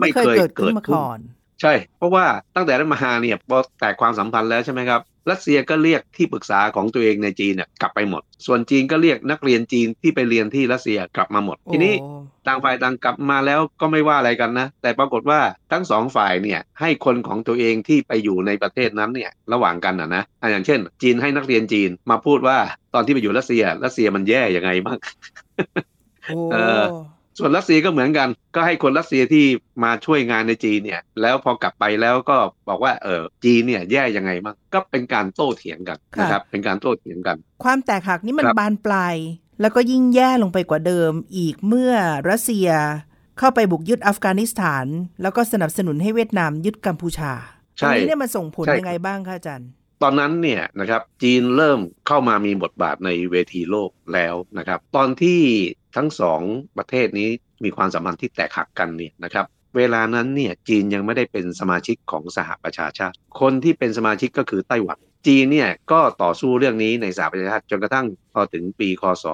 [0.00, 1.18] ไม่เคยเกิดขึ้นมาก่อน
[1.60, 2.24] ใช่ เพราะว่า
[2.56, 5.00] ตั้งแต่นั้นมาเนี่ยพอแตกความสัมพันธ์แล้วใช่ไหมครับ
[5.30, 12.16] รัสเซียก็เรียกที่ปรึกษาของตัวเองในจีนเนี่ยกลับไปหมด ส่วนจีนก็เรียกนักเรียนจีนที่ไปเรียนที่รัสเซียกลับมาหมด ทีนี้โอ้
[12.46, 15.40] ต่างฝ่ายต่างกลับมาแล้วก็ไม่ว่าอะไรกันนะ แต่ปรากฏว่า
[15.72, 22.58] ทั้งสองฝ่ายเนี่ยให้คนของตัวเองที่ไปอยู่ในประเทศนั้นเนี่ยระหว่างกันนะนะอะอย่างเช่น จีนให้นักเรียนจีนมาพูดว่า
[22.94, 24.98] ตอนที่ไปอยู่รัสเซียรัสเซียมันแย่ยังไงบ้าง
[26.28, 26.82] โอ้เออ
[27.38, 29.44] ส่วนรัสเซียก็เหมือนกัน ก็ให้คนรัสเซียที่
[29.84, 32.36] มาช่วยงานในจีนเนี่ย แล้วพอกลับไปแล้วก็
[32.68, 39.16] บอกว่าเออจีนเนี่ยแย่ยังไงบ้างก็เป็นการโต้เถียงกันนะครับ เป็นการโต้เถียงกัน ความแตกหักนี้มันครับบานปลาย
[39.60, 41.92] แล้วก็ยิ่งแย่ลงไปกว่าเดิมอีกเมื่อ
[42.30, 42.68] รัสเซีย
[43.38, 44.86] เข้าไปบุกยึดอัฟกานิสถาน
[45.22, 47.32] แล้วก็สนับสนุนให้เวียดนามยึดกัมพูชา
[47.78, 49.68] ตใช่รงนี้เนี่ยมันส่งผลใช่ยังไงบ้างคะอาจารย์
[50.02, 55.40] ตอนนั้นเนี่ยนะครับจีนเริ่มเข้ามามีบทบาทในเวทีโลกแล้วนะครับ ตอนที่
[55.96, 56.40] ทั้งสอง
[56.78, 57.30] ประเทศนี้
[57.64, 69.24] มีความสัมพันธ์ที่แตกหักกันเนี่ยนะครับเวลานั้นเนี่ยจีนยังไม่ได้เป็นสมาชิกของสหประชาชาติ คนที่เป็นสมาชิกก็คือไต้หวัน จีนเนี่ยก็ต่อสู้เรื่องนี้ในสหประชาชาติจนกระทั่งพอถึงปีคศ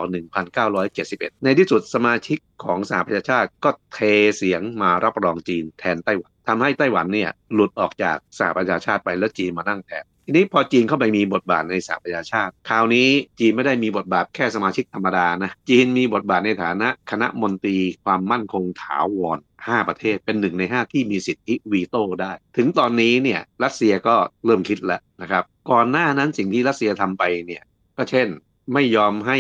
[0.67, 3.99] 1971 ในที่สุดสมาชิกของสหประชาชาติก็เท
[4.37, 13.09] เสียงมารับรองจีนแทนไต้หวันทำให้ไต้หวันเนี่ยหลุดออกจากสหประชาชาติไปแล้วจีนมานั่งแทน ทีนี้พอจีนเข้าไปมีบทบาทในสหประชาชาติคราวนี้
[13.41, 24.15] จีนไม่ได้มีบทบาทแค่สมาชิกธรรมดานะจีนมีบทบาทในฐานะคณะมนตรีความมั่นคงถาวร5ประเทศเป็นหนึ่งใน5ที่มีสิทธิวีโต้ได้ ถึงตอนนี้เนี่ยรัสเซียก็
[24.45, 27.63] เริ่มคิดแล้วนะครับก่อนหน้านั้นสิ่งที่รัสเซียทำไปเนี่ย
[27.97, 28.29] ก็เช่น
[28.73, 29.39] ไม่ยอมให้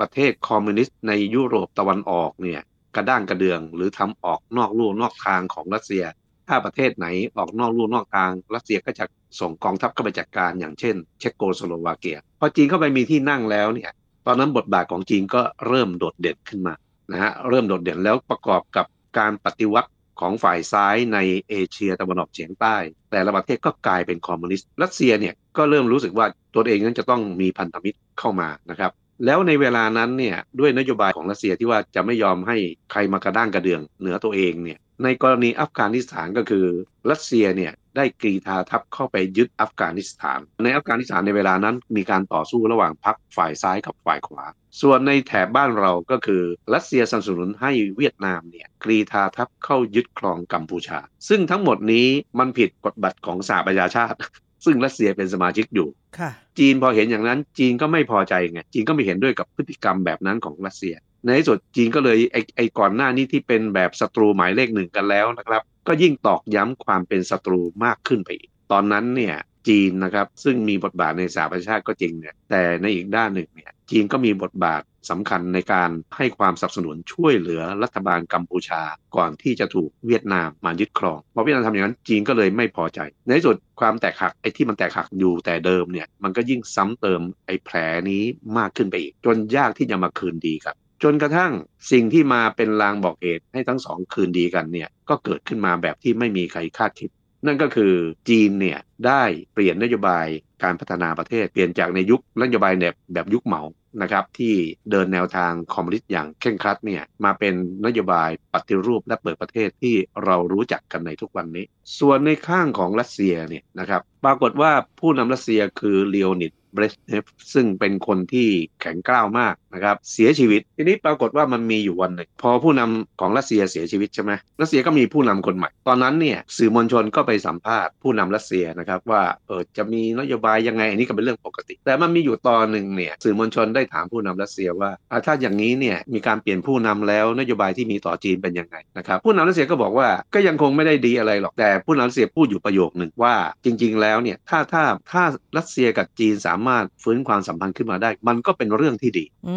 [0.00, 2.60] ประเทศคอมมิวนิสต์ในยุโรปตะวันออกเนี่ย
[2.96, 6.04] กระด้างกระเดืองหรือทำออกนอกลู่นอกทางของรัสเซีย
[6.48, 9.04] ถ้าประเทศไหนออกนอกลู่นอกทาง รัสเซียก็จะ
[9.40, 13.90] ส่งกองทัพเข้าไปจัดการอย่างเช่น เช็กโกสโลวาเกีย พอจีนเข้าไปมีที่นั่งแล้วเนี่ย
[14.26, 16.74] ตอนนั้นบทบาทของจีนก็เริ่มโดดเด่นขึ้นมา
[17.12, 18.86] นะฮะเริ่มโดดเด่นแล้วประกอบกับ
[19.18, 22.76] การปฏิวัติของฝ่ายซ้ายในเอเชียตะวันออกเฉียงใต้
[23.10, 28.90] แต่ละประเทศก็กลายเป็นคอมมิวนิสต์รัสเซียเนี่ยก็เริ่มรู้สึกว่าตัวเองนั้นจะต้องมีพันธมิตรเข้ามานะครับ
[29.24, 32.56] แล้วในเวลานั้นเนี่ยด้วยนโยบายของรัสเซียที่ว่าจะไม่ยอมให้
[32.92, 36.66] ใครมากระด้างกระเดืองเหนือตัวเองเนี่ย ในกรณีอัฟกานิสถานก็คือ
[37.10, 44.44] รัสเซียเนี่ยได้กรีธาทัพเข้าไปยึดอัฟกานิสถาน ในอัฟกานิสถานในเวลานั้นมีการต่อสู้ระหว่างพรรคฝ่ายซ้ายกับฝ่ายขวา
[44.80, 46.42] ส่วนในแถบบ้านเราก็คือ
[46.74, 50.98] รัสเซียสนับสนุนให้เวียดนามเนี่ยกรีธาทัพเข้ายึดครองกัมพูชา
[51.28, 52.06] ซึ่งทั้งหมดนี้
[52.38, 54.18] มันผิดกฎบัตรของสหประชาชาติ
[54.64, 69.36] ซึ่งรัสเซียเป็นสมาชิกอยู่ค่ะจีนพอเห็นอย่างนั้นจีนก็ไม่พอใจไงจีนก็ไม่เห็นด้วยกับพฤติกรรมแบบนั้นของรัสเซีย ในที่สุดจีนก็เลยไอไอก่อนหน้านี้ที่เป็นแบบศัตรูหมายเลขหนึ่งกันแล้วนะครับ ก็ยิ่งตอกย้ำความเป็นศัตรูมากขึ้นไปอีก ตอนนั้นเนี่ย
[69.68, 78.82] จีนนะครับซึ่งมีบทบาทในสหประชาติก็จริงเนี่ยแต่ในอีกด้านหนึ่งเนี่ยจีนก็มีบทบาทสำคัญในการให้ความสนับสนุนช่วยเหลือรัฐบาลกัมพูชา
[79.16, 87.76] ก่อนที่จะถูกเวียดนามมายึดครองพอเวียดนามทำอย่างนั้นจีนก็เลยไม่พอใจ ในที่สุดความแตกหักไอ้ที่มันแตกหักอยู่แต่เดิมเนี่ยมันก็ยิ่งซ้ำเติมไอ้แผล
[88.10, 88.22] นี้
[88.58, 91.52] มากขึ้นไปอีก จนยากที่จะมาคืนดีกัน จนกระทั่ง
[91.92, 97.10] สิ่งที่มาเป็นลางบอกเหตุให้ทั้งสองคืนดีกันเนี่ยก็เกิดขึ้นมาแบบที่ไม่มีใครคาดคิด
[97.46, 97.92] นั่นก็คือ
[98.28, 99.22] จีนเนี่ยได้
[99.54, 100.26] เปลี่ยนนโยบาย
[100.62, 103.62] การพัฒนาประเทศ เปลี่ยนจากในยุคนโยบายแบบแบบยุคเหมา
[104.02, 104.54] นะครับที่
[104.90, 107.54] เดินแนวทางคอมมิวนิสต์อย่างเคร่งครัดเนี่ยมาเป็น
[107.86, 111.64] นโยบายปฏิรูปและเปิดประเทศที่เรารู้จักกันในทุกวันนี้
[111.98, 118.48] ส่วนในข้างของรัสเซียเนี่ยนะครับปรากฏว่าผู้นำรัสเซียคือเลโอนิดเบรสเนฟซึ่งเป็นคนที่
[118.80, 134.90] แข็งกร้าวมาก นะครับเสียชีวิต ทีนี้ปรากฏว่ามันมีอยู่วันหนึ่งพอผู้นำของรัสเซียเสียชีวิตใช่ไหมรัสเซียก็มีผู้นำคนใหม่ ตอนนั้นเนี่ยสื่อมวลชนก็ไปสัมภาษณ์ผู้นำรัสเซียนะครับว่าเออจะมีนโยบายยังไงอันนี้ก็เป็นเรื่องปกติ แต่มันมีอยู่ตอนหนึ่งเนี่ยสื่อมวลชนได้ถามผู้นำรัสเซียว่า
[135.26, 143.34] ถ้าอย่างนี้เนี่ยมีการเปลี่ยนผู้นำแล้วนโยบายที่มีต่อจีนเป็นยังไงนะครับผู้นำรัสเซียก็บอกว่าก็ยังคงไม่ได้ดีอะไรหรอกแต่ผู้นำรัสเซียพูดอยู่ประโยคหนึ่งว่า
[143.64, 145.22] จริง ๆ แล้วเนี่ยถ้าถ้าถ้า
[145.56, 149.56] รัสเซียกับจีนสามารถฟื้นความสัมพันธ์ขึ้นมาได้ มันก็เป็นเรื่องที่ดี อื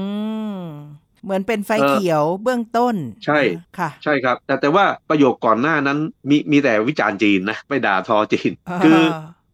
[1.23, 3.39] เหมือนเป็นไฟเออเขียวเบื้องต้น ใช่
[3.77, 5.97] ค่ะ ใช่ครับ แต่แต่ว่าประโยคก่อนหน้านั้น
[6.29, 8.51] มีมีแต่วิจารณ์จีนนะไม่ด่าทอจีน
[8.83, 8.99] คือ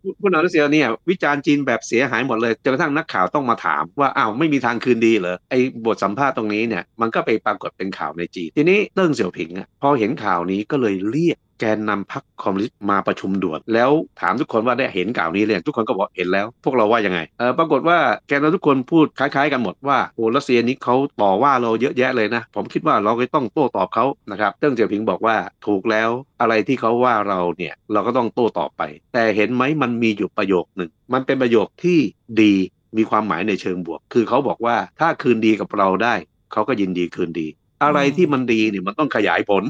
[0.01, 25.35] ผู้ผู้นำรัสเซียเนี่ยวิจารณ์จีนแบบเสียหายหมดเลยจนกระทั่งนักข่าวต้องมาถามว่าอ้าวไม่มีทางคืนดีเหรอไอ้บทสัมภาษณ์ตรงนี้เนี่ยมันก็ไปปรากฏเป็นข่าวในจีน ทีนี้เติ้งเสี่ยวผิงอะพอเห็นข่าวนี้ก็เลยเรียก แกนนำพรรคคอมมิวนิสต์มาประชุมด่วน แล้วถามทุกคนว่าได้เห็นข่าวนี้เลยงทุกคนก็บอกเห็นแล้ว พวกเราว่ายังไงเออปรากฏว่าแกนนำทุกคนพูดคล้าย ๆ กันหมดว่าโอ้รัสเซียนี้เขาต่อว่าเราเยอะแยะเลยนะ ผมคิดว่าเราก็ต้องโต้ตอบเขานะครับเติ้งเสี่ยวผิงบอกว่า
[25.65, 26.09] ถูกแล้ว
[26.41, 28.81] อะไรที่เขาว่าเราเนี่ยเราก็ต้องโต้ตอบไป
[29.13, 31.99] แต่เห็นไหมมันมีอยู่ประโยคหนึ่งมันเป็นประโยคที่
[32.41, 32.53] ดี
[32.97, 36.15] มีความหมายในเชิงบวก คือเขาบอกว่าถ้าคืนดีกับเราได้
[36.51, 37.47] เขาก็ยินดีคืนดี
[37.83, 39.63] อะไรที่มันดีเนี่ยมันต้องขยายผล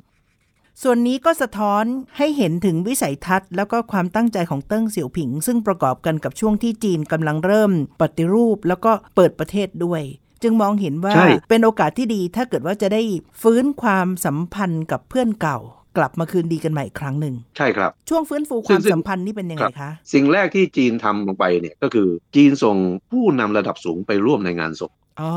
[0.82, 1.84] ส่วนนี้ก็สะท้อน
[2.18, 10.02] ให้เห็นถึงวิสัยทัศน์ แล้วก็ความตั้งใจของเติ้งเสี่ยวผิง ซึ่งประกอบกันกับช่วงที่จีนกำลังเริ่มปฏิรูปแล้วก็เปิดประเทศด้วย
[10.44, 13.02] จึงมองเห็นว่าใช่เป็นโอกาสที่ดีถ้าเกิดว่าจะได้
[13.42, 15.60] ฟื้นความสัมพันธ์กับเพื่อนเก่า
[15.98, 22.78] กลับมาคืนดีกันใหม่อีกครั้งหนึ่งใช่ครับ ช่วงฟื้นฟูคซึ่วางมซึ่งสัมพันธ์นี่เป็นยังไงครับคะสิ่งแรกที่จีนทำลงไปเนี่ยก็คือจีนส่ง
[23.12, 25.32] ผู้นำระดับสูงไปร่วมในงานศพอ๋อ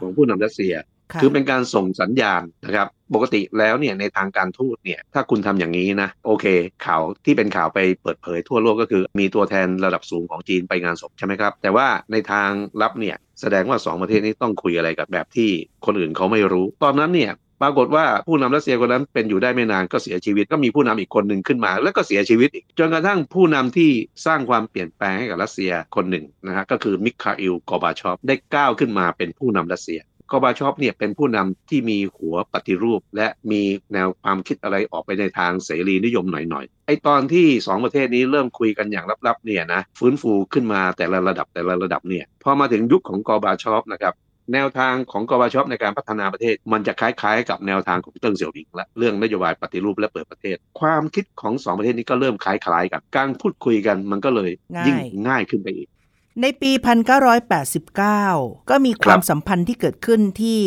[0.00, 0.74] ของผู้นำรัสเซีย
[1.20, 6.46] คือเป็นการส่งสัญญาณนะครับ ปกติแล้วเนี่ยในทางการทูตเนี่ยถ้าคุณทำอย่างนี้นะ โอเค
[6.86, 15.50] ข่าวที่เป็นข่าวไปเปิดเผยทั่วโลกก็คือ มีตัวแทนระดับสูงของจีนไปงานศพใช่ไหมครับ แต่ว่าในทางลับเนี่ยแสดงว่า 2 ประเทศนี้ต้องคุยอะไรกับแบบที่
[15.86, 17.32] คนอื่นเขาไม่รู้ ตอนนั้นเนี่ย
[17.64, 23.90] ปรากฏว่าผู้นำรัสเซียคนนั้นเป็นอยู่ได้ไม่นานก็เสียชีวิตก็มีผู้นำอีกคนหนึ่งขึ้นมา แล้วก็เสียชีวิตอีกจนกระทั่งผู้นำที่
[24.26, 30.00] สร้างความเปลี่ยนแปลงให้กับรัสเซียคนหนึ่งนะฮะก็คือมิคาอิลกอบาชอฟได้ก้าวขึ้นมาเป็นผู้นำรัสเซีย
[30.32, 44.14] กอบาชอฟเนี่ยเป็นผู้นำที่มีหัวปฏิรูป และมีแนวความคิดอะไรออกไปในทางเสรีนิยมหน่อยๆไอตอนที่ 2 ประเทศนี้เริ่มคุยกันอย่างลับๆเนี่ยนะฟื้นฟูขึ้นมาแต่ละระดับแต่ละระดับเนี่ยพอมาถึงยุคของกอบาชอฟนะครับ
[44.52, 54.50] แนวทางของกบชในการพัฒนาประเทศ มันจะคล้ายๆ กับแนวทางของเติ้งเสี่ยวผิงและเรื่องนโยบายปฏิรูปและเปิดประเทศ ความคิดของสองประเทศนี้ก็เริ่มคล้ายๆกัน การพูดคุยกันมันก็เลย
[54.86, 54.96] ยิ่ง
[55.28, 55.88] ง่ายขึ้นไปอีก
[56.40, 56.70] ในปี
[57.50, 60.60] 1989 ก็มีความสัมพันธ์ที่เกิดขึ้นที่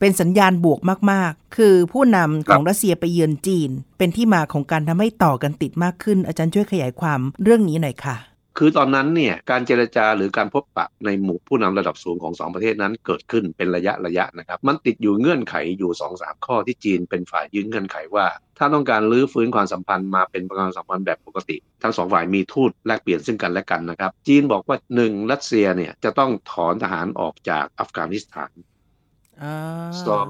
[0.00, 0.80] เป็นสัญญาณบวก
[1.12, 8.16] มาก ๆ คือผู้นำของรัสเซียไปเยือนจีน เป็นที่มาของการทำให้ต่อกันติดมากขึ้น อาจารย์ช่วยขยายความเรื่องนี้หน่อยค่ะ
[8.58, 18.26] คือตอนนั้นเนี่ยการเจรจาหรือการพบปะในหมู่ผู้นำระดับสูงของสองประเทศนั้นเกิดขึ้นเป็นระยะระยะนะครับ มันติดอยู่เงื่อนไขอยู่2อสข้อที่จีนเป็นฝ่ายยื่นเงื่อนไขว่า
[18.58, 28.50] ถ้าต้องการลื้อฟื้นความสัมพันธ์มาเป็นความสัมพันธ์แบบปกติ ทั้งสองฝ่ายมีทูตแลกเปลี่ยนซึ่งกันและกันนะครับ จีนบอกว่า 1 รัสเซียเนี่ยจะต้องถอนทหารออกจากอัฟกานิสถาน
[30.06, 30.28] สอง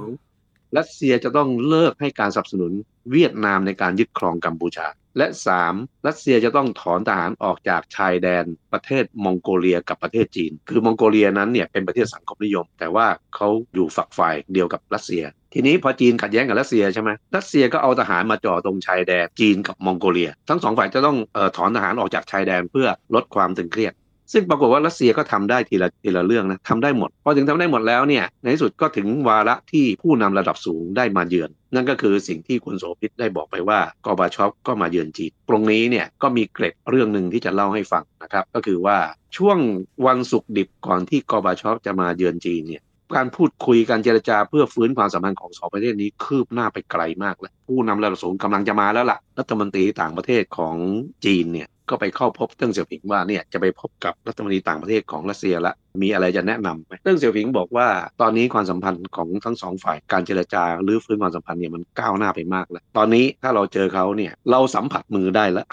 [0.79, 2.73] รัสเซียจะต้องเลิกให้การสนับสนุน
[3.13, 5.27] เวียดนามในการยึดครองกัมพูชา และ
[5.67, 6.07] 3.
[6.07, 23.93] รัสเซียจะต้องถอนทหารออกจากชายแดนประเทศมองโกเลียกับประเทศจีน คือมองโกเลียนั้นเนี่ยเป็นประเทศสังคมนิยม แต่ว่าเขาอยู่ฝักฝ่ายเดียวกับรัสเซีย ทีนี้พอจีนขัดแย้งกับรัสเซียใช่ไหมรัสเซียก็เอาทหารมาจ่อตรงชายแดนจีนกับมองโกเลีย ทั้งสองฝ่ายจะต้องออถอนทหารออกจากชายแดนเพื่อลดความตึงเครียด
[24.33, 38.99] ซึ่งปรากฏว่ารัสเซียก็ทำได้ทีละทีละเรื่องนะทำได้หมด พอถึงทำได้หมดแล้วเนี่ยในที่สุดก็ถึงวาระที่ผู้นำระดับสูงได้มาเยือน นั่นก็คือสิ่งที่คุณโสภิตได้บอกไปว่ากอบาชอปก็มาเยือนจีนตรงนี้เนี่ยก็มีเกร็ดเรื่องหนึ่งที่จะเล่าให้ฟังนะครับก็คือว่า
[39.37, 39.59] ช่วง
[40.07, 42.83] วันศุกร์ดิบก่อนที่กอบาชอปจะมาเยือนจีนเนี่ย
[43.17, 50.77] การพูดคุยการเจรจาเพื่อฟื้นความสัมพันธ์ของสองประเทศนี้คืบหน้าไปไกลมากแล้วผู้นำระดับสูงกำลังจะมาแล้วละ่ะรัฐมนตรีต่างประเทศของ
[51.25, 57.89] จีนเนี่ย ก็ไปเข้าพบเติ้งเสี่ยวผิงว่าเนี่ยจะไปพบกับรัฐมนตรีต่างประเทศของรัสเซียละมีอะไรจะแนะนำไหมเติ้งเสี่ยวผิงบอกว่า
[58.21, 65.67] ตอนนี้ความสัมพันธ์ของทั้งสองฝ่ายการเจรจาหรือฟื้นความสัมพันธ์เนี่ยมันก้าวหน้าไปมากแล้ว ตอนนี้ถ้าเราเจอเขาเนี่ยเราสัมผัสมือได้แล้ว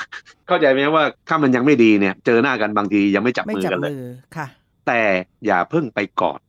[0.47, 3.93] เข้าใจไหมว่าถ้ามันยังไม่ดีเนี่ยเจอหน้ากันบางทียังไม่จับมือกันเลย
[4.35, 4.47] ค่ะ
[4.87, 5.01] แต่
[5.45, 6.39] อย่าเพิ่งไปกอด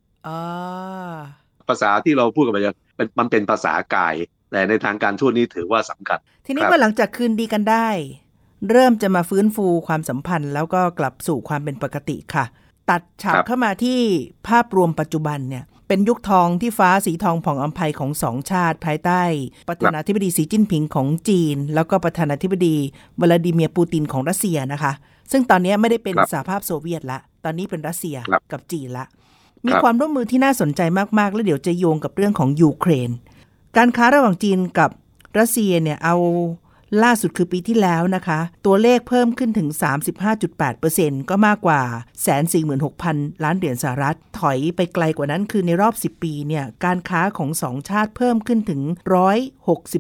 [1.69, 2.59] ภาษาที่เราพูดกันไป
[3.19, 4.15] มันเป็นภาษากาย
[4.51, 7.89] แต่ในทางการทูตนี้ถือว่าสำคัญ ทีนี้พอหลังจากคืนดีกันได้
[8.71, 12.45] เริ่มจะมาฟื้นฟูความสัมพันธ์ แล้วก็กลับสู่ความเป็นปกติค่ะ
[12.91, 13.99] ตัดฉากเข้ามาที่
[14.49, 19.23] ภาพรวมปัจจุบันเนี่ยเป็นยุคทองที่ฟ้าสีทองผ่องอัมภัยของสองชาติ ภายใต้
[19.69, 22.77] ประธานาธิบดีสีจิ้นผิงของจีน แล้วก็ประธานาธิบดี
[23.21, 24.93] วลาดิเมียร์ปูตินของรัสเซียนะคะ
[25.33, 28.17] ซึ่งตอนนี้ไม่ได้เป็นสหภาพโซเวียตละ ตอนนี้เป็นรัสเซีย
[28.53, 29.05] กับจีนละ
[29.67, 30.81] มีความร่วมมือที่น่าสนใจ
[31.19, 33.11] มากๆ แล้วเดี๋ยวจะโยงกับเรื่องของยูเครน
[33.77, 34.91] การค้าระหว่างจีนกับ
[35.39, 36.17] รัสเซียเนี่ยเอา
[37.03, 39.69] ล่าสุดคือปีที่แล้วนะคะ ตัวเลขเพิ่มขึ้นถึง
[40.49, 41.83] 35.8%ก็มากกว่า
[42.63, 48.83] 146,000 ล้านเหรียญสหรัฐ ถอยไปไกลกว่านั้นคือในรอบ 10 ปีเนี่ย การค้าของสองชาติเพิ่มขึ้นถึง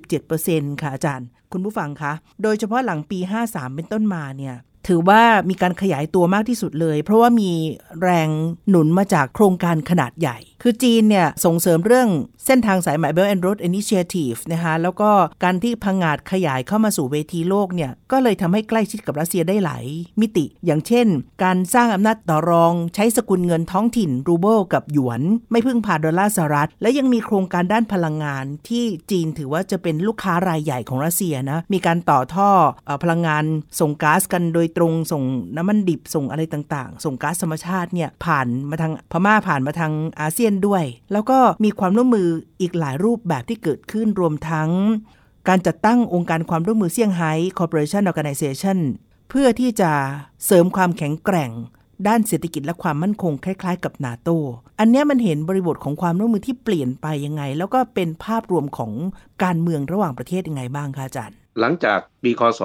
[0.02, 7.52] 167%ค่ะอาจารย์ คุณผู้ฟังคะ โดยเฉพาะหลังปี 53 เป็นต้นมาเนี่ยถือว่ามีการขยายตัวมากที่สุดเลย เพราะว่ามี
[8.02, 8.28] แรง
[8.68, 12.08] หนุนมาจากโครงการขนาดใหญ่ คือจีนเนี่ยส่งเสริมเรื่อง
[12.46, 15.10] เส้นทางสายไหม Belt and Road Initiative นะคะแล้วก็
[15.44, 19.84] การที่พังงาดขยายเข้ามาสู่เวทีโลกเนี่ยก็เลยทำให้ใกล้ชิดกับรัสเซียได้หลาย
[20.20, 21.06] มิติ อย่างเช่น
[21.44, 32.50] การสร้างอำนาจต่อรองใช้สกุลเงินท้องถิ่นรูเบิลกับหยวน ไม่พึ่งพาดอลลาร์สหรัฐ และยังมีโครงการด้านพลังงาน ที่จีนถือว่าจะเป็นลูกค้ารายใหญ่ของรัสเซียนะมีการต่อท่อ
[32.88, 33.44] อพลังงาน
[33.80, 35.22] ส่งก๊าซกันโดยตรงส่ง
[35.56, 42.28] น้ำมันดิบส่งอะไรต่างๆ ส่งก๊าซธรรมชาติเนี่ยผ่านมาทางพม่าผ่านมาทางอาเซียนด้วย แล้วก็มีความร่วมมือ
[42.60, 44.70] อีกหลายรูปแบบที่เกิดขึ้นรวมทั้ง
[45.48, 48.78] การจัดตั้งองค์การความร่วมมือเซี่ยงไฮ้ Cooperation Organization
[49.28, 49.90] เพื่อที่จะ
[50.46, 51.50] เสริมความแข็งแกร่ง
[52.08, 54.28] ด้านเศรษฐกิจและความมั่นคงคล้าย ๆ กับนาโต
[54.78, 58.92] อันนี้มันเห็นบริบทของความร่วมมือที่เปลี่ยนไปยังไง แล้วก็เป็นภาพรวมของ
[59.44, 62.60] การเมืองระหว่างประเทศยังไงบ้างคะอาจารย์ หลังจากปีคศ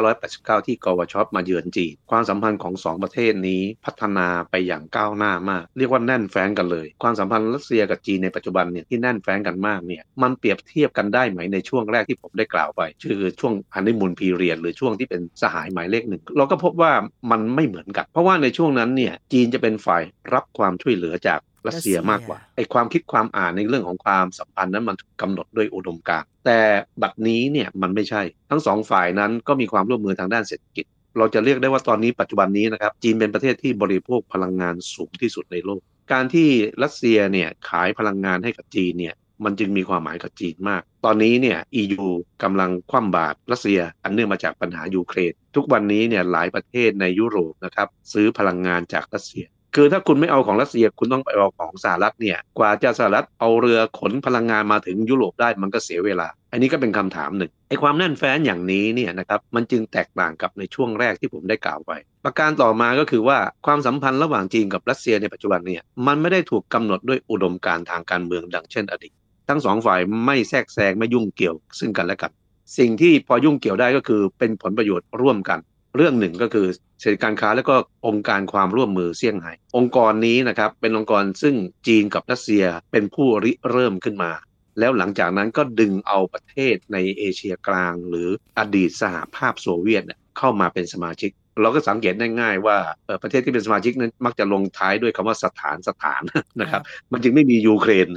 [0.00, 16.92] 1989 ที่กวชมาเยือนจีนความสัมพันธ์ของสองประเทศนี้พัฒนาไปอย่างก้าวหน้ามาก เรียกว่าแน่นแฟ้งกันเลย ความสัมพันธ์รัสเซียกับจีนในปัจจุบันเนี่ยที่แน่นแฟ้งกันมากเนี่ยมันเปรียบเทียบกันได้ไหมในช่วงแรกที่ผมได้กล่าวไปคือช่วงฮันนีมูนพีเรียดหรือช่วงที่เป็นสหายหมายเลขหนึ่งเราก็พบว่า
[17.30, 20.02] มันไม่เหมือนกัน เพราะว่าในช่วงนั้นเนี่ยจีนจะเป็นฝ่าย
[20.34, 26.60] รับความช่วยเหลือจาก รัสเซียมากกว่าไอความคิดความอ่านในเรื่องของความสัมพันธ์นั้นมันกำหนดด้วยอุดมการณ์แต่
[27.02, 30.86] บัดนี้เนี่ยมันไม่ใช่ ทั้งสองฝ่ายนั้นก็มีความร่วมมือทางด้านเศรษฐกิจ
[31.18, 35.80] เราจะเรียกได้ว่าตอนนี้ปัจจุบันนี้นะครับจีนเป็นประเทศที่บริโภคพลังงานสูงที่สุดในโลก
[36.12, 36.48] การที่
[36.82, 42.06] รัสเซียเนี่ยขายพลังงานให้กับจีนเนี่ยมันจึงมีความหมายกับจีนมาก ตอนนี้เนี่ย EU
[42.42, 61.92] กำลังคว่ำบาตรรัสเซีย อันเนื่องมาจากปัญหายูเครน ทุกวันนี้เนี่ยหลายประเทศในยุโรปนะครับซื้อพลังงานจากรัสเซีย คือถ้าคุณไม่เอาของรัสเซียคุณต้องไปเอาของสหรัฐเนี่ย กว่าจะสหรัฐเอาเรือขนพลังงานมาถึงยุโรปได้มันก็เสียเวลา อันนี้ก็เป็นคำถามหนึ่งไอ้ความแน่นแฟ้นอย่างนี้เนี่ยนะครับมันจึงแตกต่างกับในช่วงแรกที่ผมได้กล่าวไป
[62.24, 69.12] ประการต่อมาก็คือว่าความสัมพันธ์ระหว่างจีนกับรัสเซียในปัจจุบันเนี่ยมันไม่ได้ถูกกำหนดด้วยอุดมการทางการเมืองดังเช่นอดีต
[69.48, 72.32] ทั้งสองฝ่ายไม่แทรกแซงไม่ยุ่งเกี่ยวซึ่งกันและกัน
[72.78, 75.58] สิ่งที่พอยุ่งเกี่ยวได้ก็คือเป็นผลประโยชน์ร่วมกัน
[75.96, 76.66] เรื่องหนึ่งก็คือ
[77.00, 77.76] เศรษฐการค้าและก็
[78.06, 81.54] องค์การความร่วมมือเซี่ยงไฮ้องค์กรนี้นะครับเป็นองค์กรซึ่ง
[81.86, 84.32] จีนกับรัสเซียเป็นผู้ริเริ่มขึ้นมา
[84.78, 90.02] แล้วหลังจากนั้นก็ดึงเอาประเทศในเอเชียกลาง หรืออดีตสหภาพโซเวียต
[90.38, 91.30] เข้ามาเป็นสมาชิก
[91.62, 92.76] เราก็สังเกตได้ง่ายว่า
[93.22, 96.22] ประเทศที่เป็นสมาชิกนั้นมักจะลงท้ายด้วยคำว่าสถานสถาน
[96.60, 98.08] นะครับมันจึงไม่มียูเครน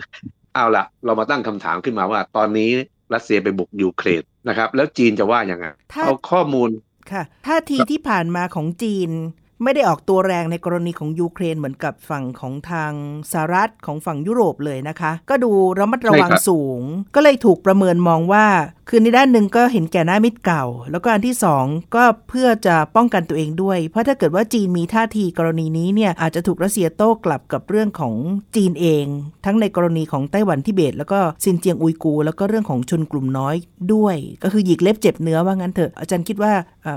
[0.55, 2.69] เอาละเรามาตั้งคำถามขึ้นมาว่า ตอนนี้
[3.13, 5.65] รัสเซียไปบุกยูเครนนะครับแล้วจีนจะว่ายังไง
[6.05, 6.69] เอาข้อมูล
[7.11, 9.11] ค่ะท่าทีที่ผ่านมาของจีน
[9.63, 12.93] ไม่ได้ออกตัวแรงในกรณีของยูเครนเหมือนกับฝั่งของทาง
[13.31, 16.81] สหรัฐของฝั่งยุโรปเลยนะคะ ก็ดูระมัดระวังสูง
[17.15, 18.45] ก็เลยถูกประเมินมองว่า
[18.89, 21.65] คือในด้านหนึ่งก็เห็นแก่หน้ามิตรเก่า แล้วก็อันที่สอง
[21.95, 28.13] ก็เพื่อจะป้องกันตัวเองด้วย เพราะถ้าเกิดว่าจีนมีท่าทีกรณีนี้เนี่ยอาจจะถูกรัสเซียโต้กลับกับเรื่องของ
[28.55, 29.05] จีนเอง
[29.45, 33.55] ทั้งในกรณีของไต้หวันทิเบต แล้วก็ซินเจียงอุยกู แล้วก็เรื่องของชนกลุ่มน้อย
[33.93, 36.53] ด้วย ก็คือหยิกเล็บเจ็บเนื้อว่างั้นเถอะอาจารย์คิดว่า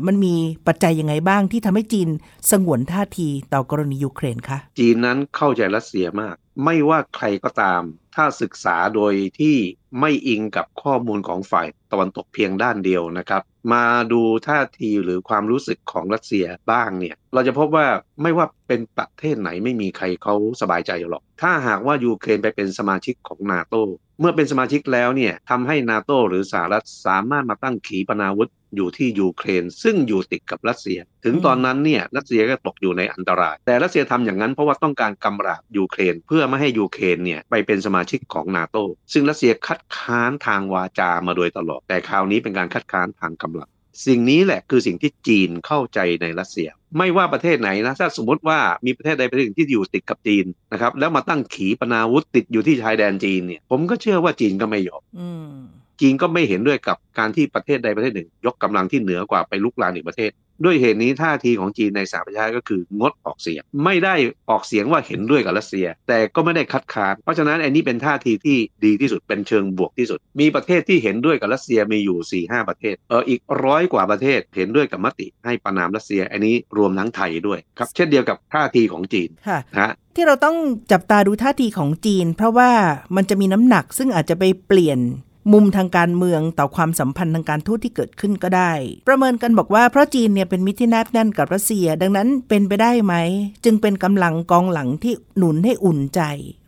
[0.06, 0.34] มันมี
[0.66, 2.08] ปัจจัยยังไงบ้างที่ทำให้จีน
[2.50, 7.82] สงวนท่าทีต่อกรณียูเครนคะจีนนั้นเข้าใจรัสเซียมาก ไม่ว่าใครก็ตาม
[8.14, 9.56] ถ้าศึกษาโดยที่
[10.00, 13.42] ไม่อิงกับข้อมูลของฝ่ายตะวันตกเพียงด้านเดียวนะครับ
[13.72, 17.86] มาดูท่าทีหรือความรู้สึกของรัสเซียบ้างเนี่ย เราจะพบว่า
[18.22, 23.74] ไม่ว่าเป็นประเทศไหนไม่มีใครเขาสบายใจหรอก ถ้าหากว่ายูเครนไปเป็นสมาชิกของนาโต
[24.20, 38.76] เมื่อเป็นสมาชิกแล้วเนี่ยทำให้นาโตหรือสหรัฐสามารถมาตั้งขีปนาวุธ อยู่ที่ยูเครน ซึ่งอยู่ติดกับรัสเซีย ถึงตอนนั้นเนี่ยรัสเซียก็ตกอยู่ในอันตราย แต่รัสเซียทำอย่างนั้นเพราะว่าต้องการกำราบยูเครน เพื่อไม่ให้ยูเครนเนี่ยไปเป็นสมาชิกของนาโต
[39.12, 43.70] ซึ่งรัสเซียคัดค้านทางวาจามาโดยตลอด แต่คราวนี้เป็นการคัดค้านทางกำลัง
[44.06, 55.02] สิ่งนี้แหละคือสิ่งที่จีนเข้าใจในรัสเซีย ไม่ว่าประเทศไหนนะถ้าสมมติว่ามีประเทศใดประเทศหนึ่งที่อยู่ติดกับจีนนะครับแล้วมาตั้งขีปนาวุธติดอยู่ที่ชายแดนจีนเนี่ยผมก็เชื่อว่าจีนก็ไม่ยอม
[56.00, 60.32] จีนก็ไม่เห็นด้วยกับการที่ประเทศใดประเทศหนึ่ง ยกกำลังที่เหนือกว่าไปลุกลานอีกประเทศ
[60.64, 64.14] ด้วยเหตุนี้ท่าทีของจีนในสหประชาชาติก็คืองดออกเสียง ไม่ได้
[64.50, 80.56] ออกเสียงว่าเห็นด้วยกับรัสเซีย แต่ก็ไม่ได้คัดค้านเพราะฉะนั้นอันนี้เป็นท่าทีที่ดีที่สุดเป็นเชิงบวกที่สุด มีประเทศที่เห็นด้วยกับรัสเซียมีอยู่4ี่ห้าประเทศเอออีกร้อยกว่าประเทศเห็นด้วยกับมติให้ประนามรัสเซีย อันนี้รวมทั้งไทยด้วยครับเช่นเดียวกับท่าทีของจีนค่ะฮะที่เราต้อง
[80.92, 82.70] จับตาดูท่าทีของจีน เพราะว่า
[83.16, 84.98] มันจะมีน้ำหนักซึ่งอาจจะไปเปลี่ยน
[85.52, 88.72] มุมทางการเมืองต่อความสัมพันธ์ทางการทูตที่เกิดขึ้นก็ได้
[89.08, 93.14] ประเมินกันบอกว่าเพราะจีนเนี่ยเป็นมิตรที่แนบแน่นกับรัสเซีย ดังนั้นเป็นไปได้ไหม
[93.64, 96.20] จึงเป็นกำลังกองหลังที่หนุนให้อุ่นใจ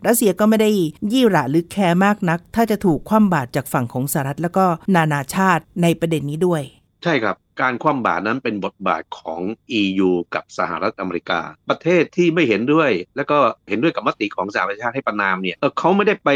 [0.07, 0.69] รัสเซียก็ไม่ได้
[1.11, 4.65] ยี่หระหรือแคร์มากนัก ถ้าจะถูกคว่ำบาตรจากฝั่งของสหรัฐแล้วก็
[4.95, 6.61] นานาชาติในประเด็นนี้ด้วย
[7.03, 9.41] ใช่ครับ การคว่ำบาตรนั้นเป็นบทบาทของ
[9.81, 13.37] EU กับสหรัฐอเมริกา ประเทศที่ไม่เห็นด้วย แล้วก็
[13.69, 16.29] เห็นด้วยกับมติของสหประชาชาติให้ประนามเนี่ยเเขาไม่ได้ไป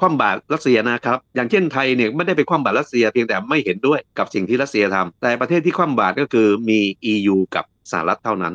[0.00, 6.80] คว่ำบาตรรัสเซียนะครับอย่างเช่นไทยเนี่ยไม่ได้ไปคว่ำบาตรรัสเซียเพียงแต่ไม่เห็นด้วยกับสิ่งที่รัสเซียทำแต่ประเทศที่คว่ำบาตรก็คือมี
[7.12, 8.54] EU กับสหรัฐเท่านั้น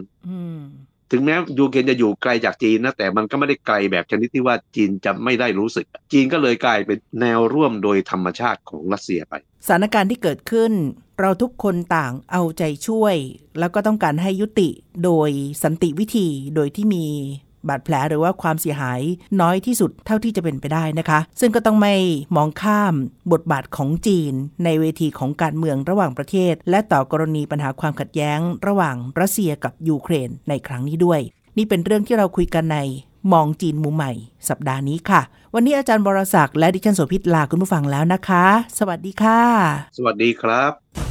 [1.13, 9.33] ถึงแม้ยูเครนจะอยู่ไกลจากจีนนะแต่มันก็ไม่ได้ไกลแบบชนิดที่ว่าจีนจะไม่ได้รู้สึก จีนก็เลยกลายเป็นแนวร่วมโดยธรรมชาติของรัสเซียไป
[9.67, 10.71] สถานการณ์ที่เกิดขึ้น
[11.21, 13.15] เราทุกคนต่างเอาใจช่วย
[13.59, 14.69] แล้วก็ต้องการให้ยุติ
[15.03, 15.29] โดย
[15.63, 17.05] สันติวิธีโดยที่มี
[17.67, 19.01] บาดแผลหรือว่าความเสียหาย
[19.41, 21.95] น้อยที่สุดเท่าที่จะเป็นไปได้นะคะ ซึ่งก็ต้องไม่
[22.35, 22.93] มองข้าม
[23.31, 31.19] บทบาทของจีน ในเวทีของการเมืองระหว่างประเทศ และต่อกรณีปัญหาความขัดแย้ง ระหว่างรัสเซียกับยูเครนในครั้งนี้ด้วย
[31.57, 32.79] นี่เป็นเรื่องที่เราคุยกันใน
[33.33, 34.11] มองจีนมุมใหม่
[34.49, 35.21] สัปดาห์นี้ค่ะ
[35.55, 38.45] วันนี้อาจารย์บรศักดิ์และดิฉันโสภิตลาคุณผู้ฟังแล้วนะคะ
[38.79, 39.41] สวัสดีค่ะ
[39.97, 41.10] สวัสดีครับ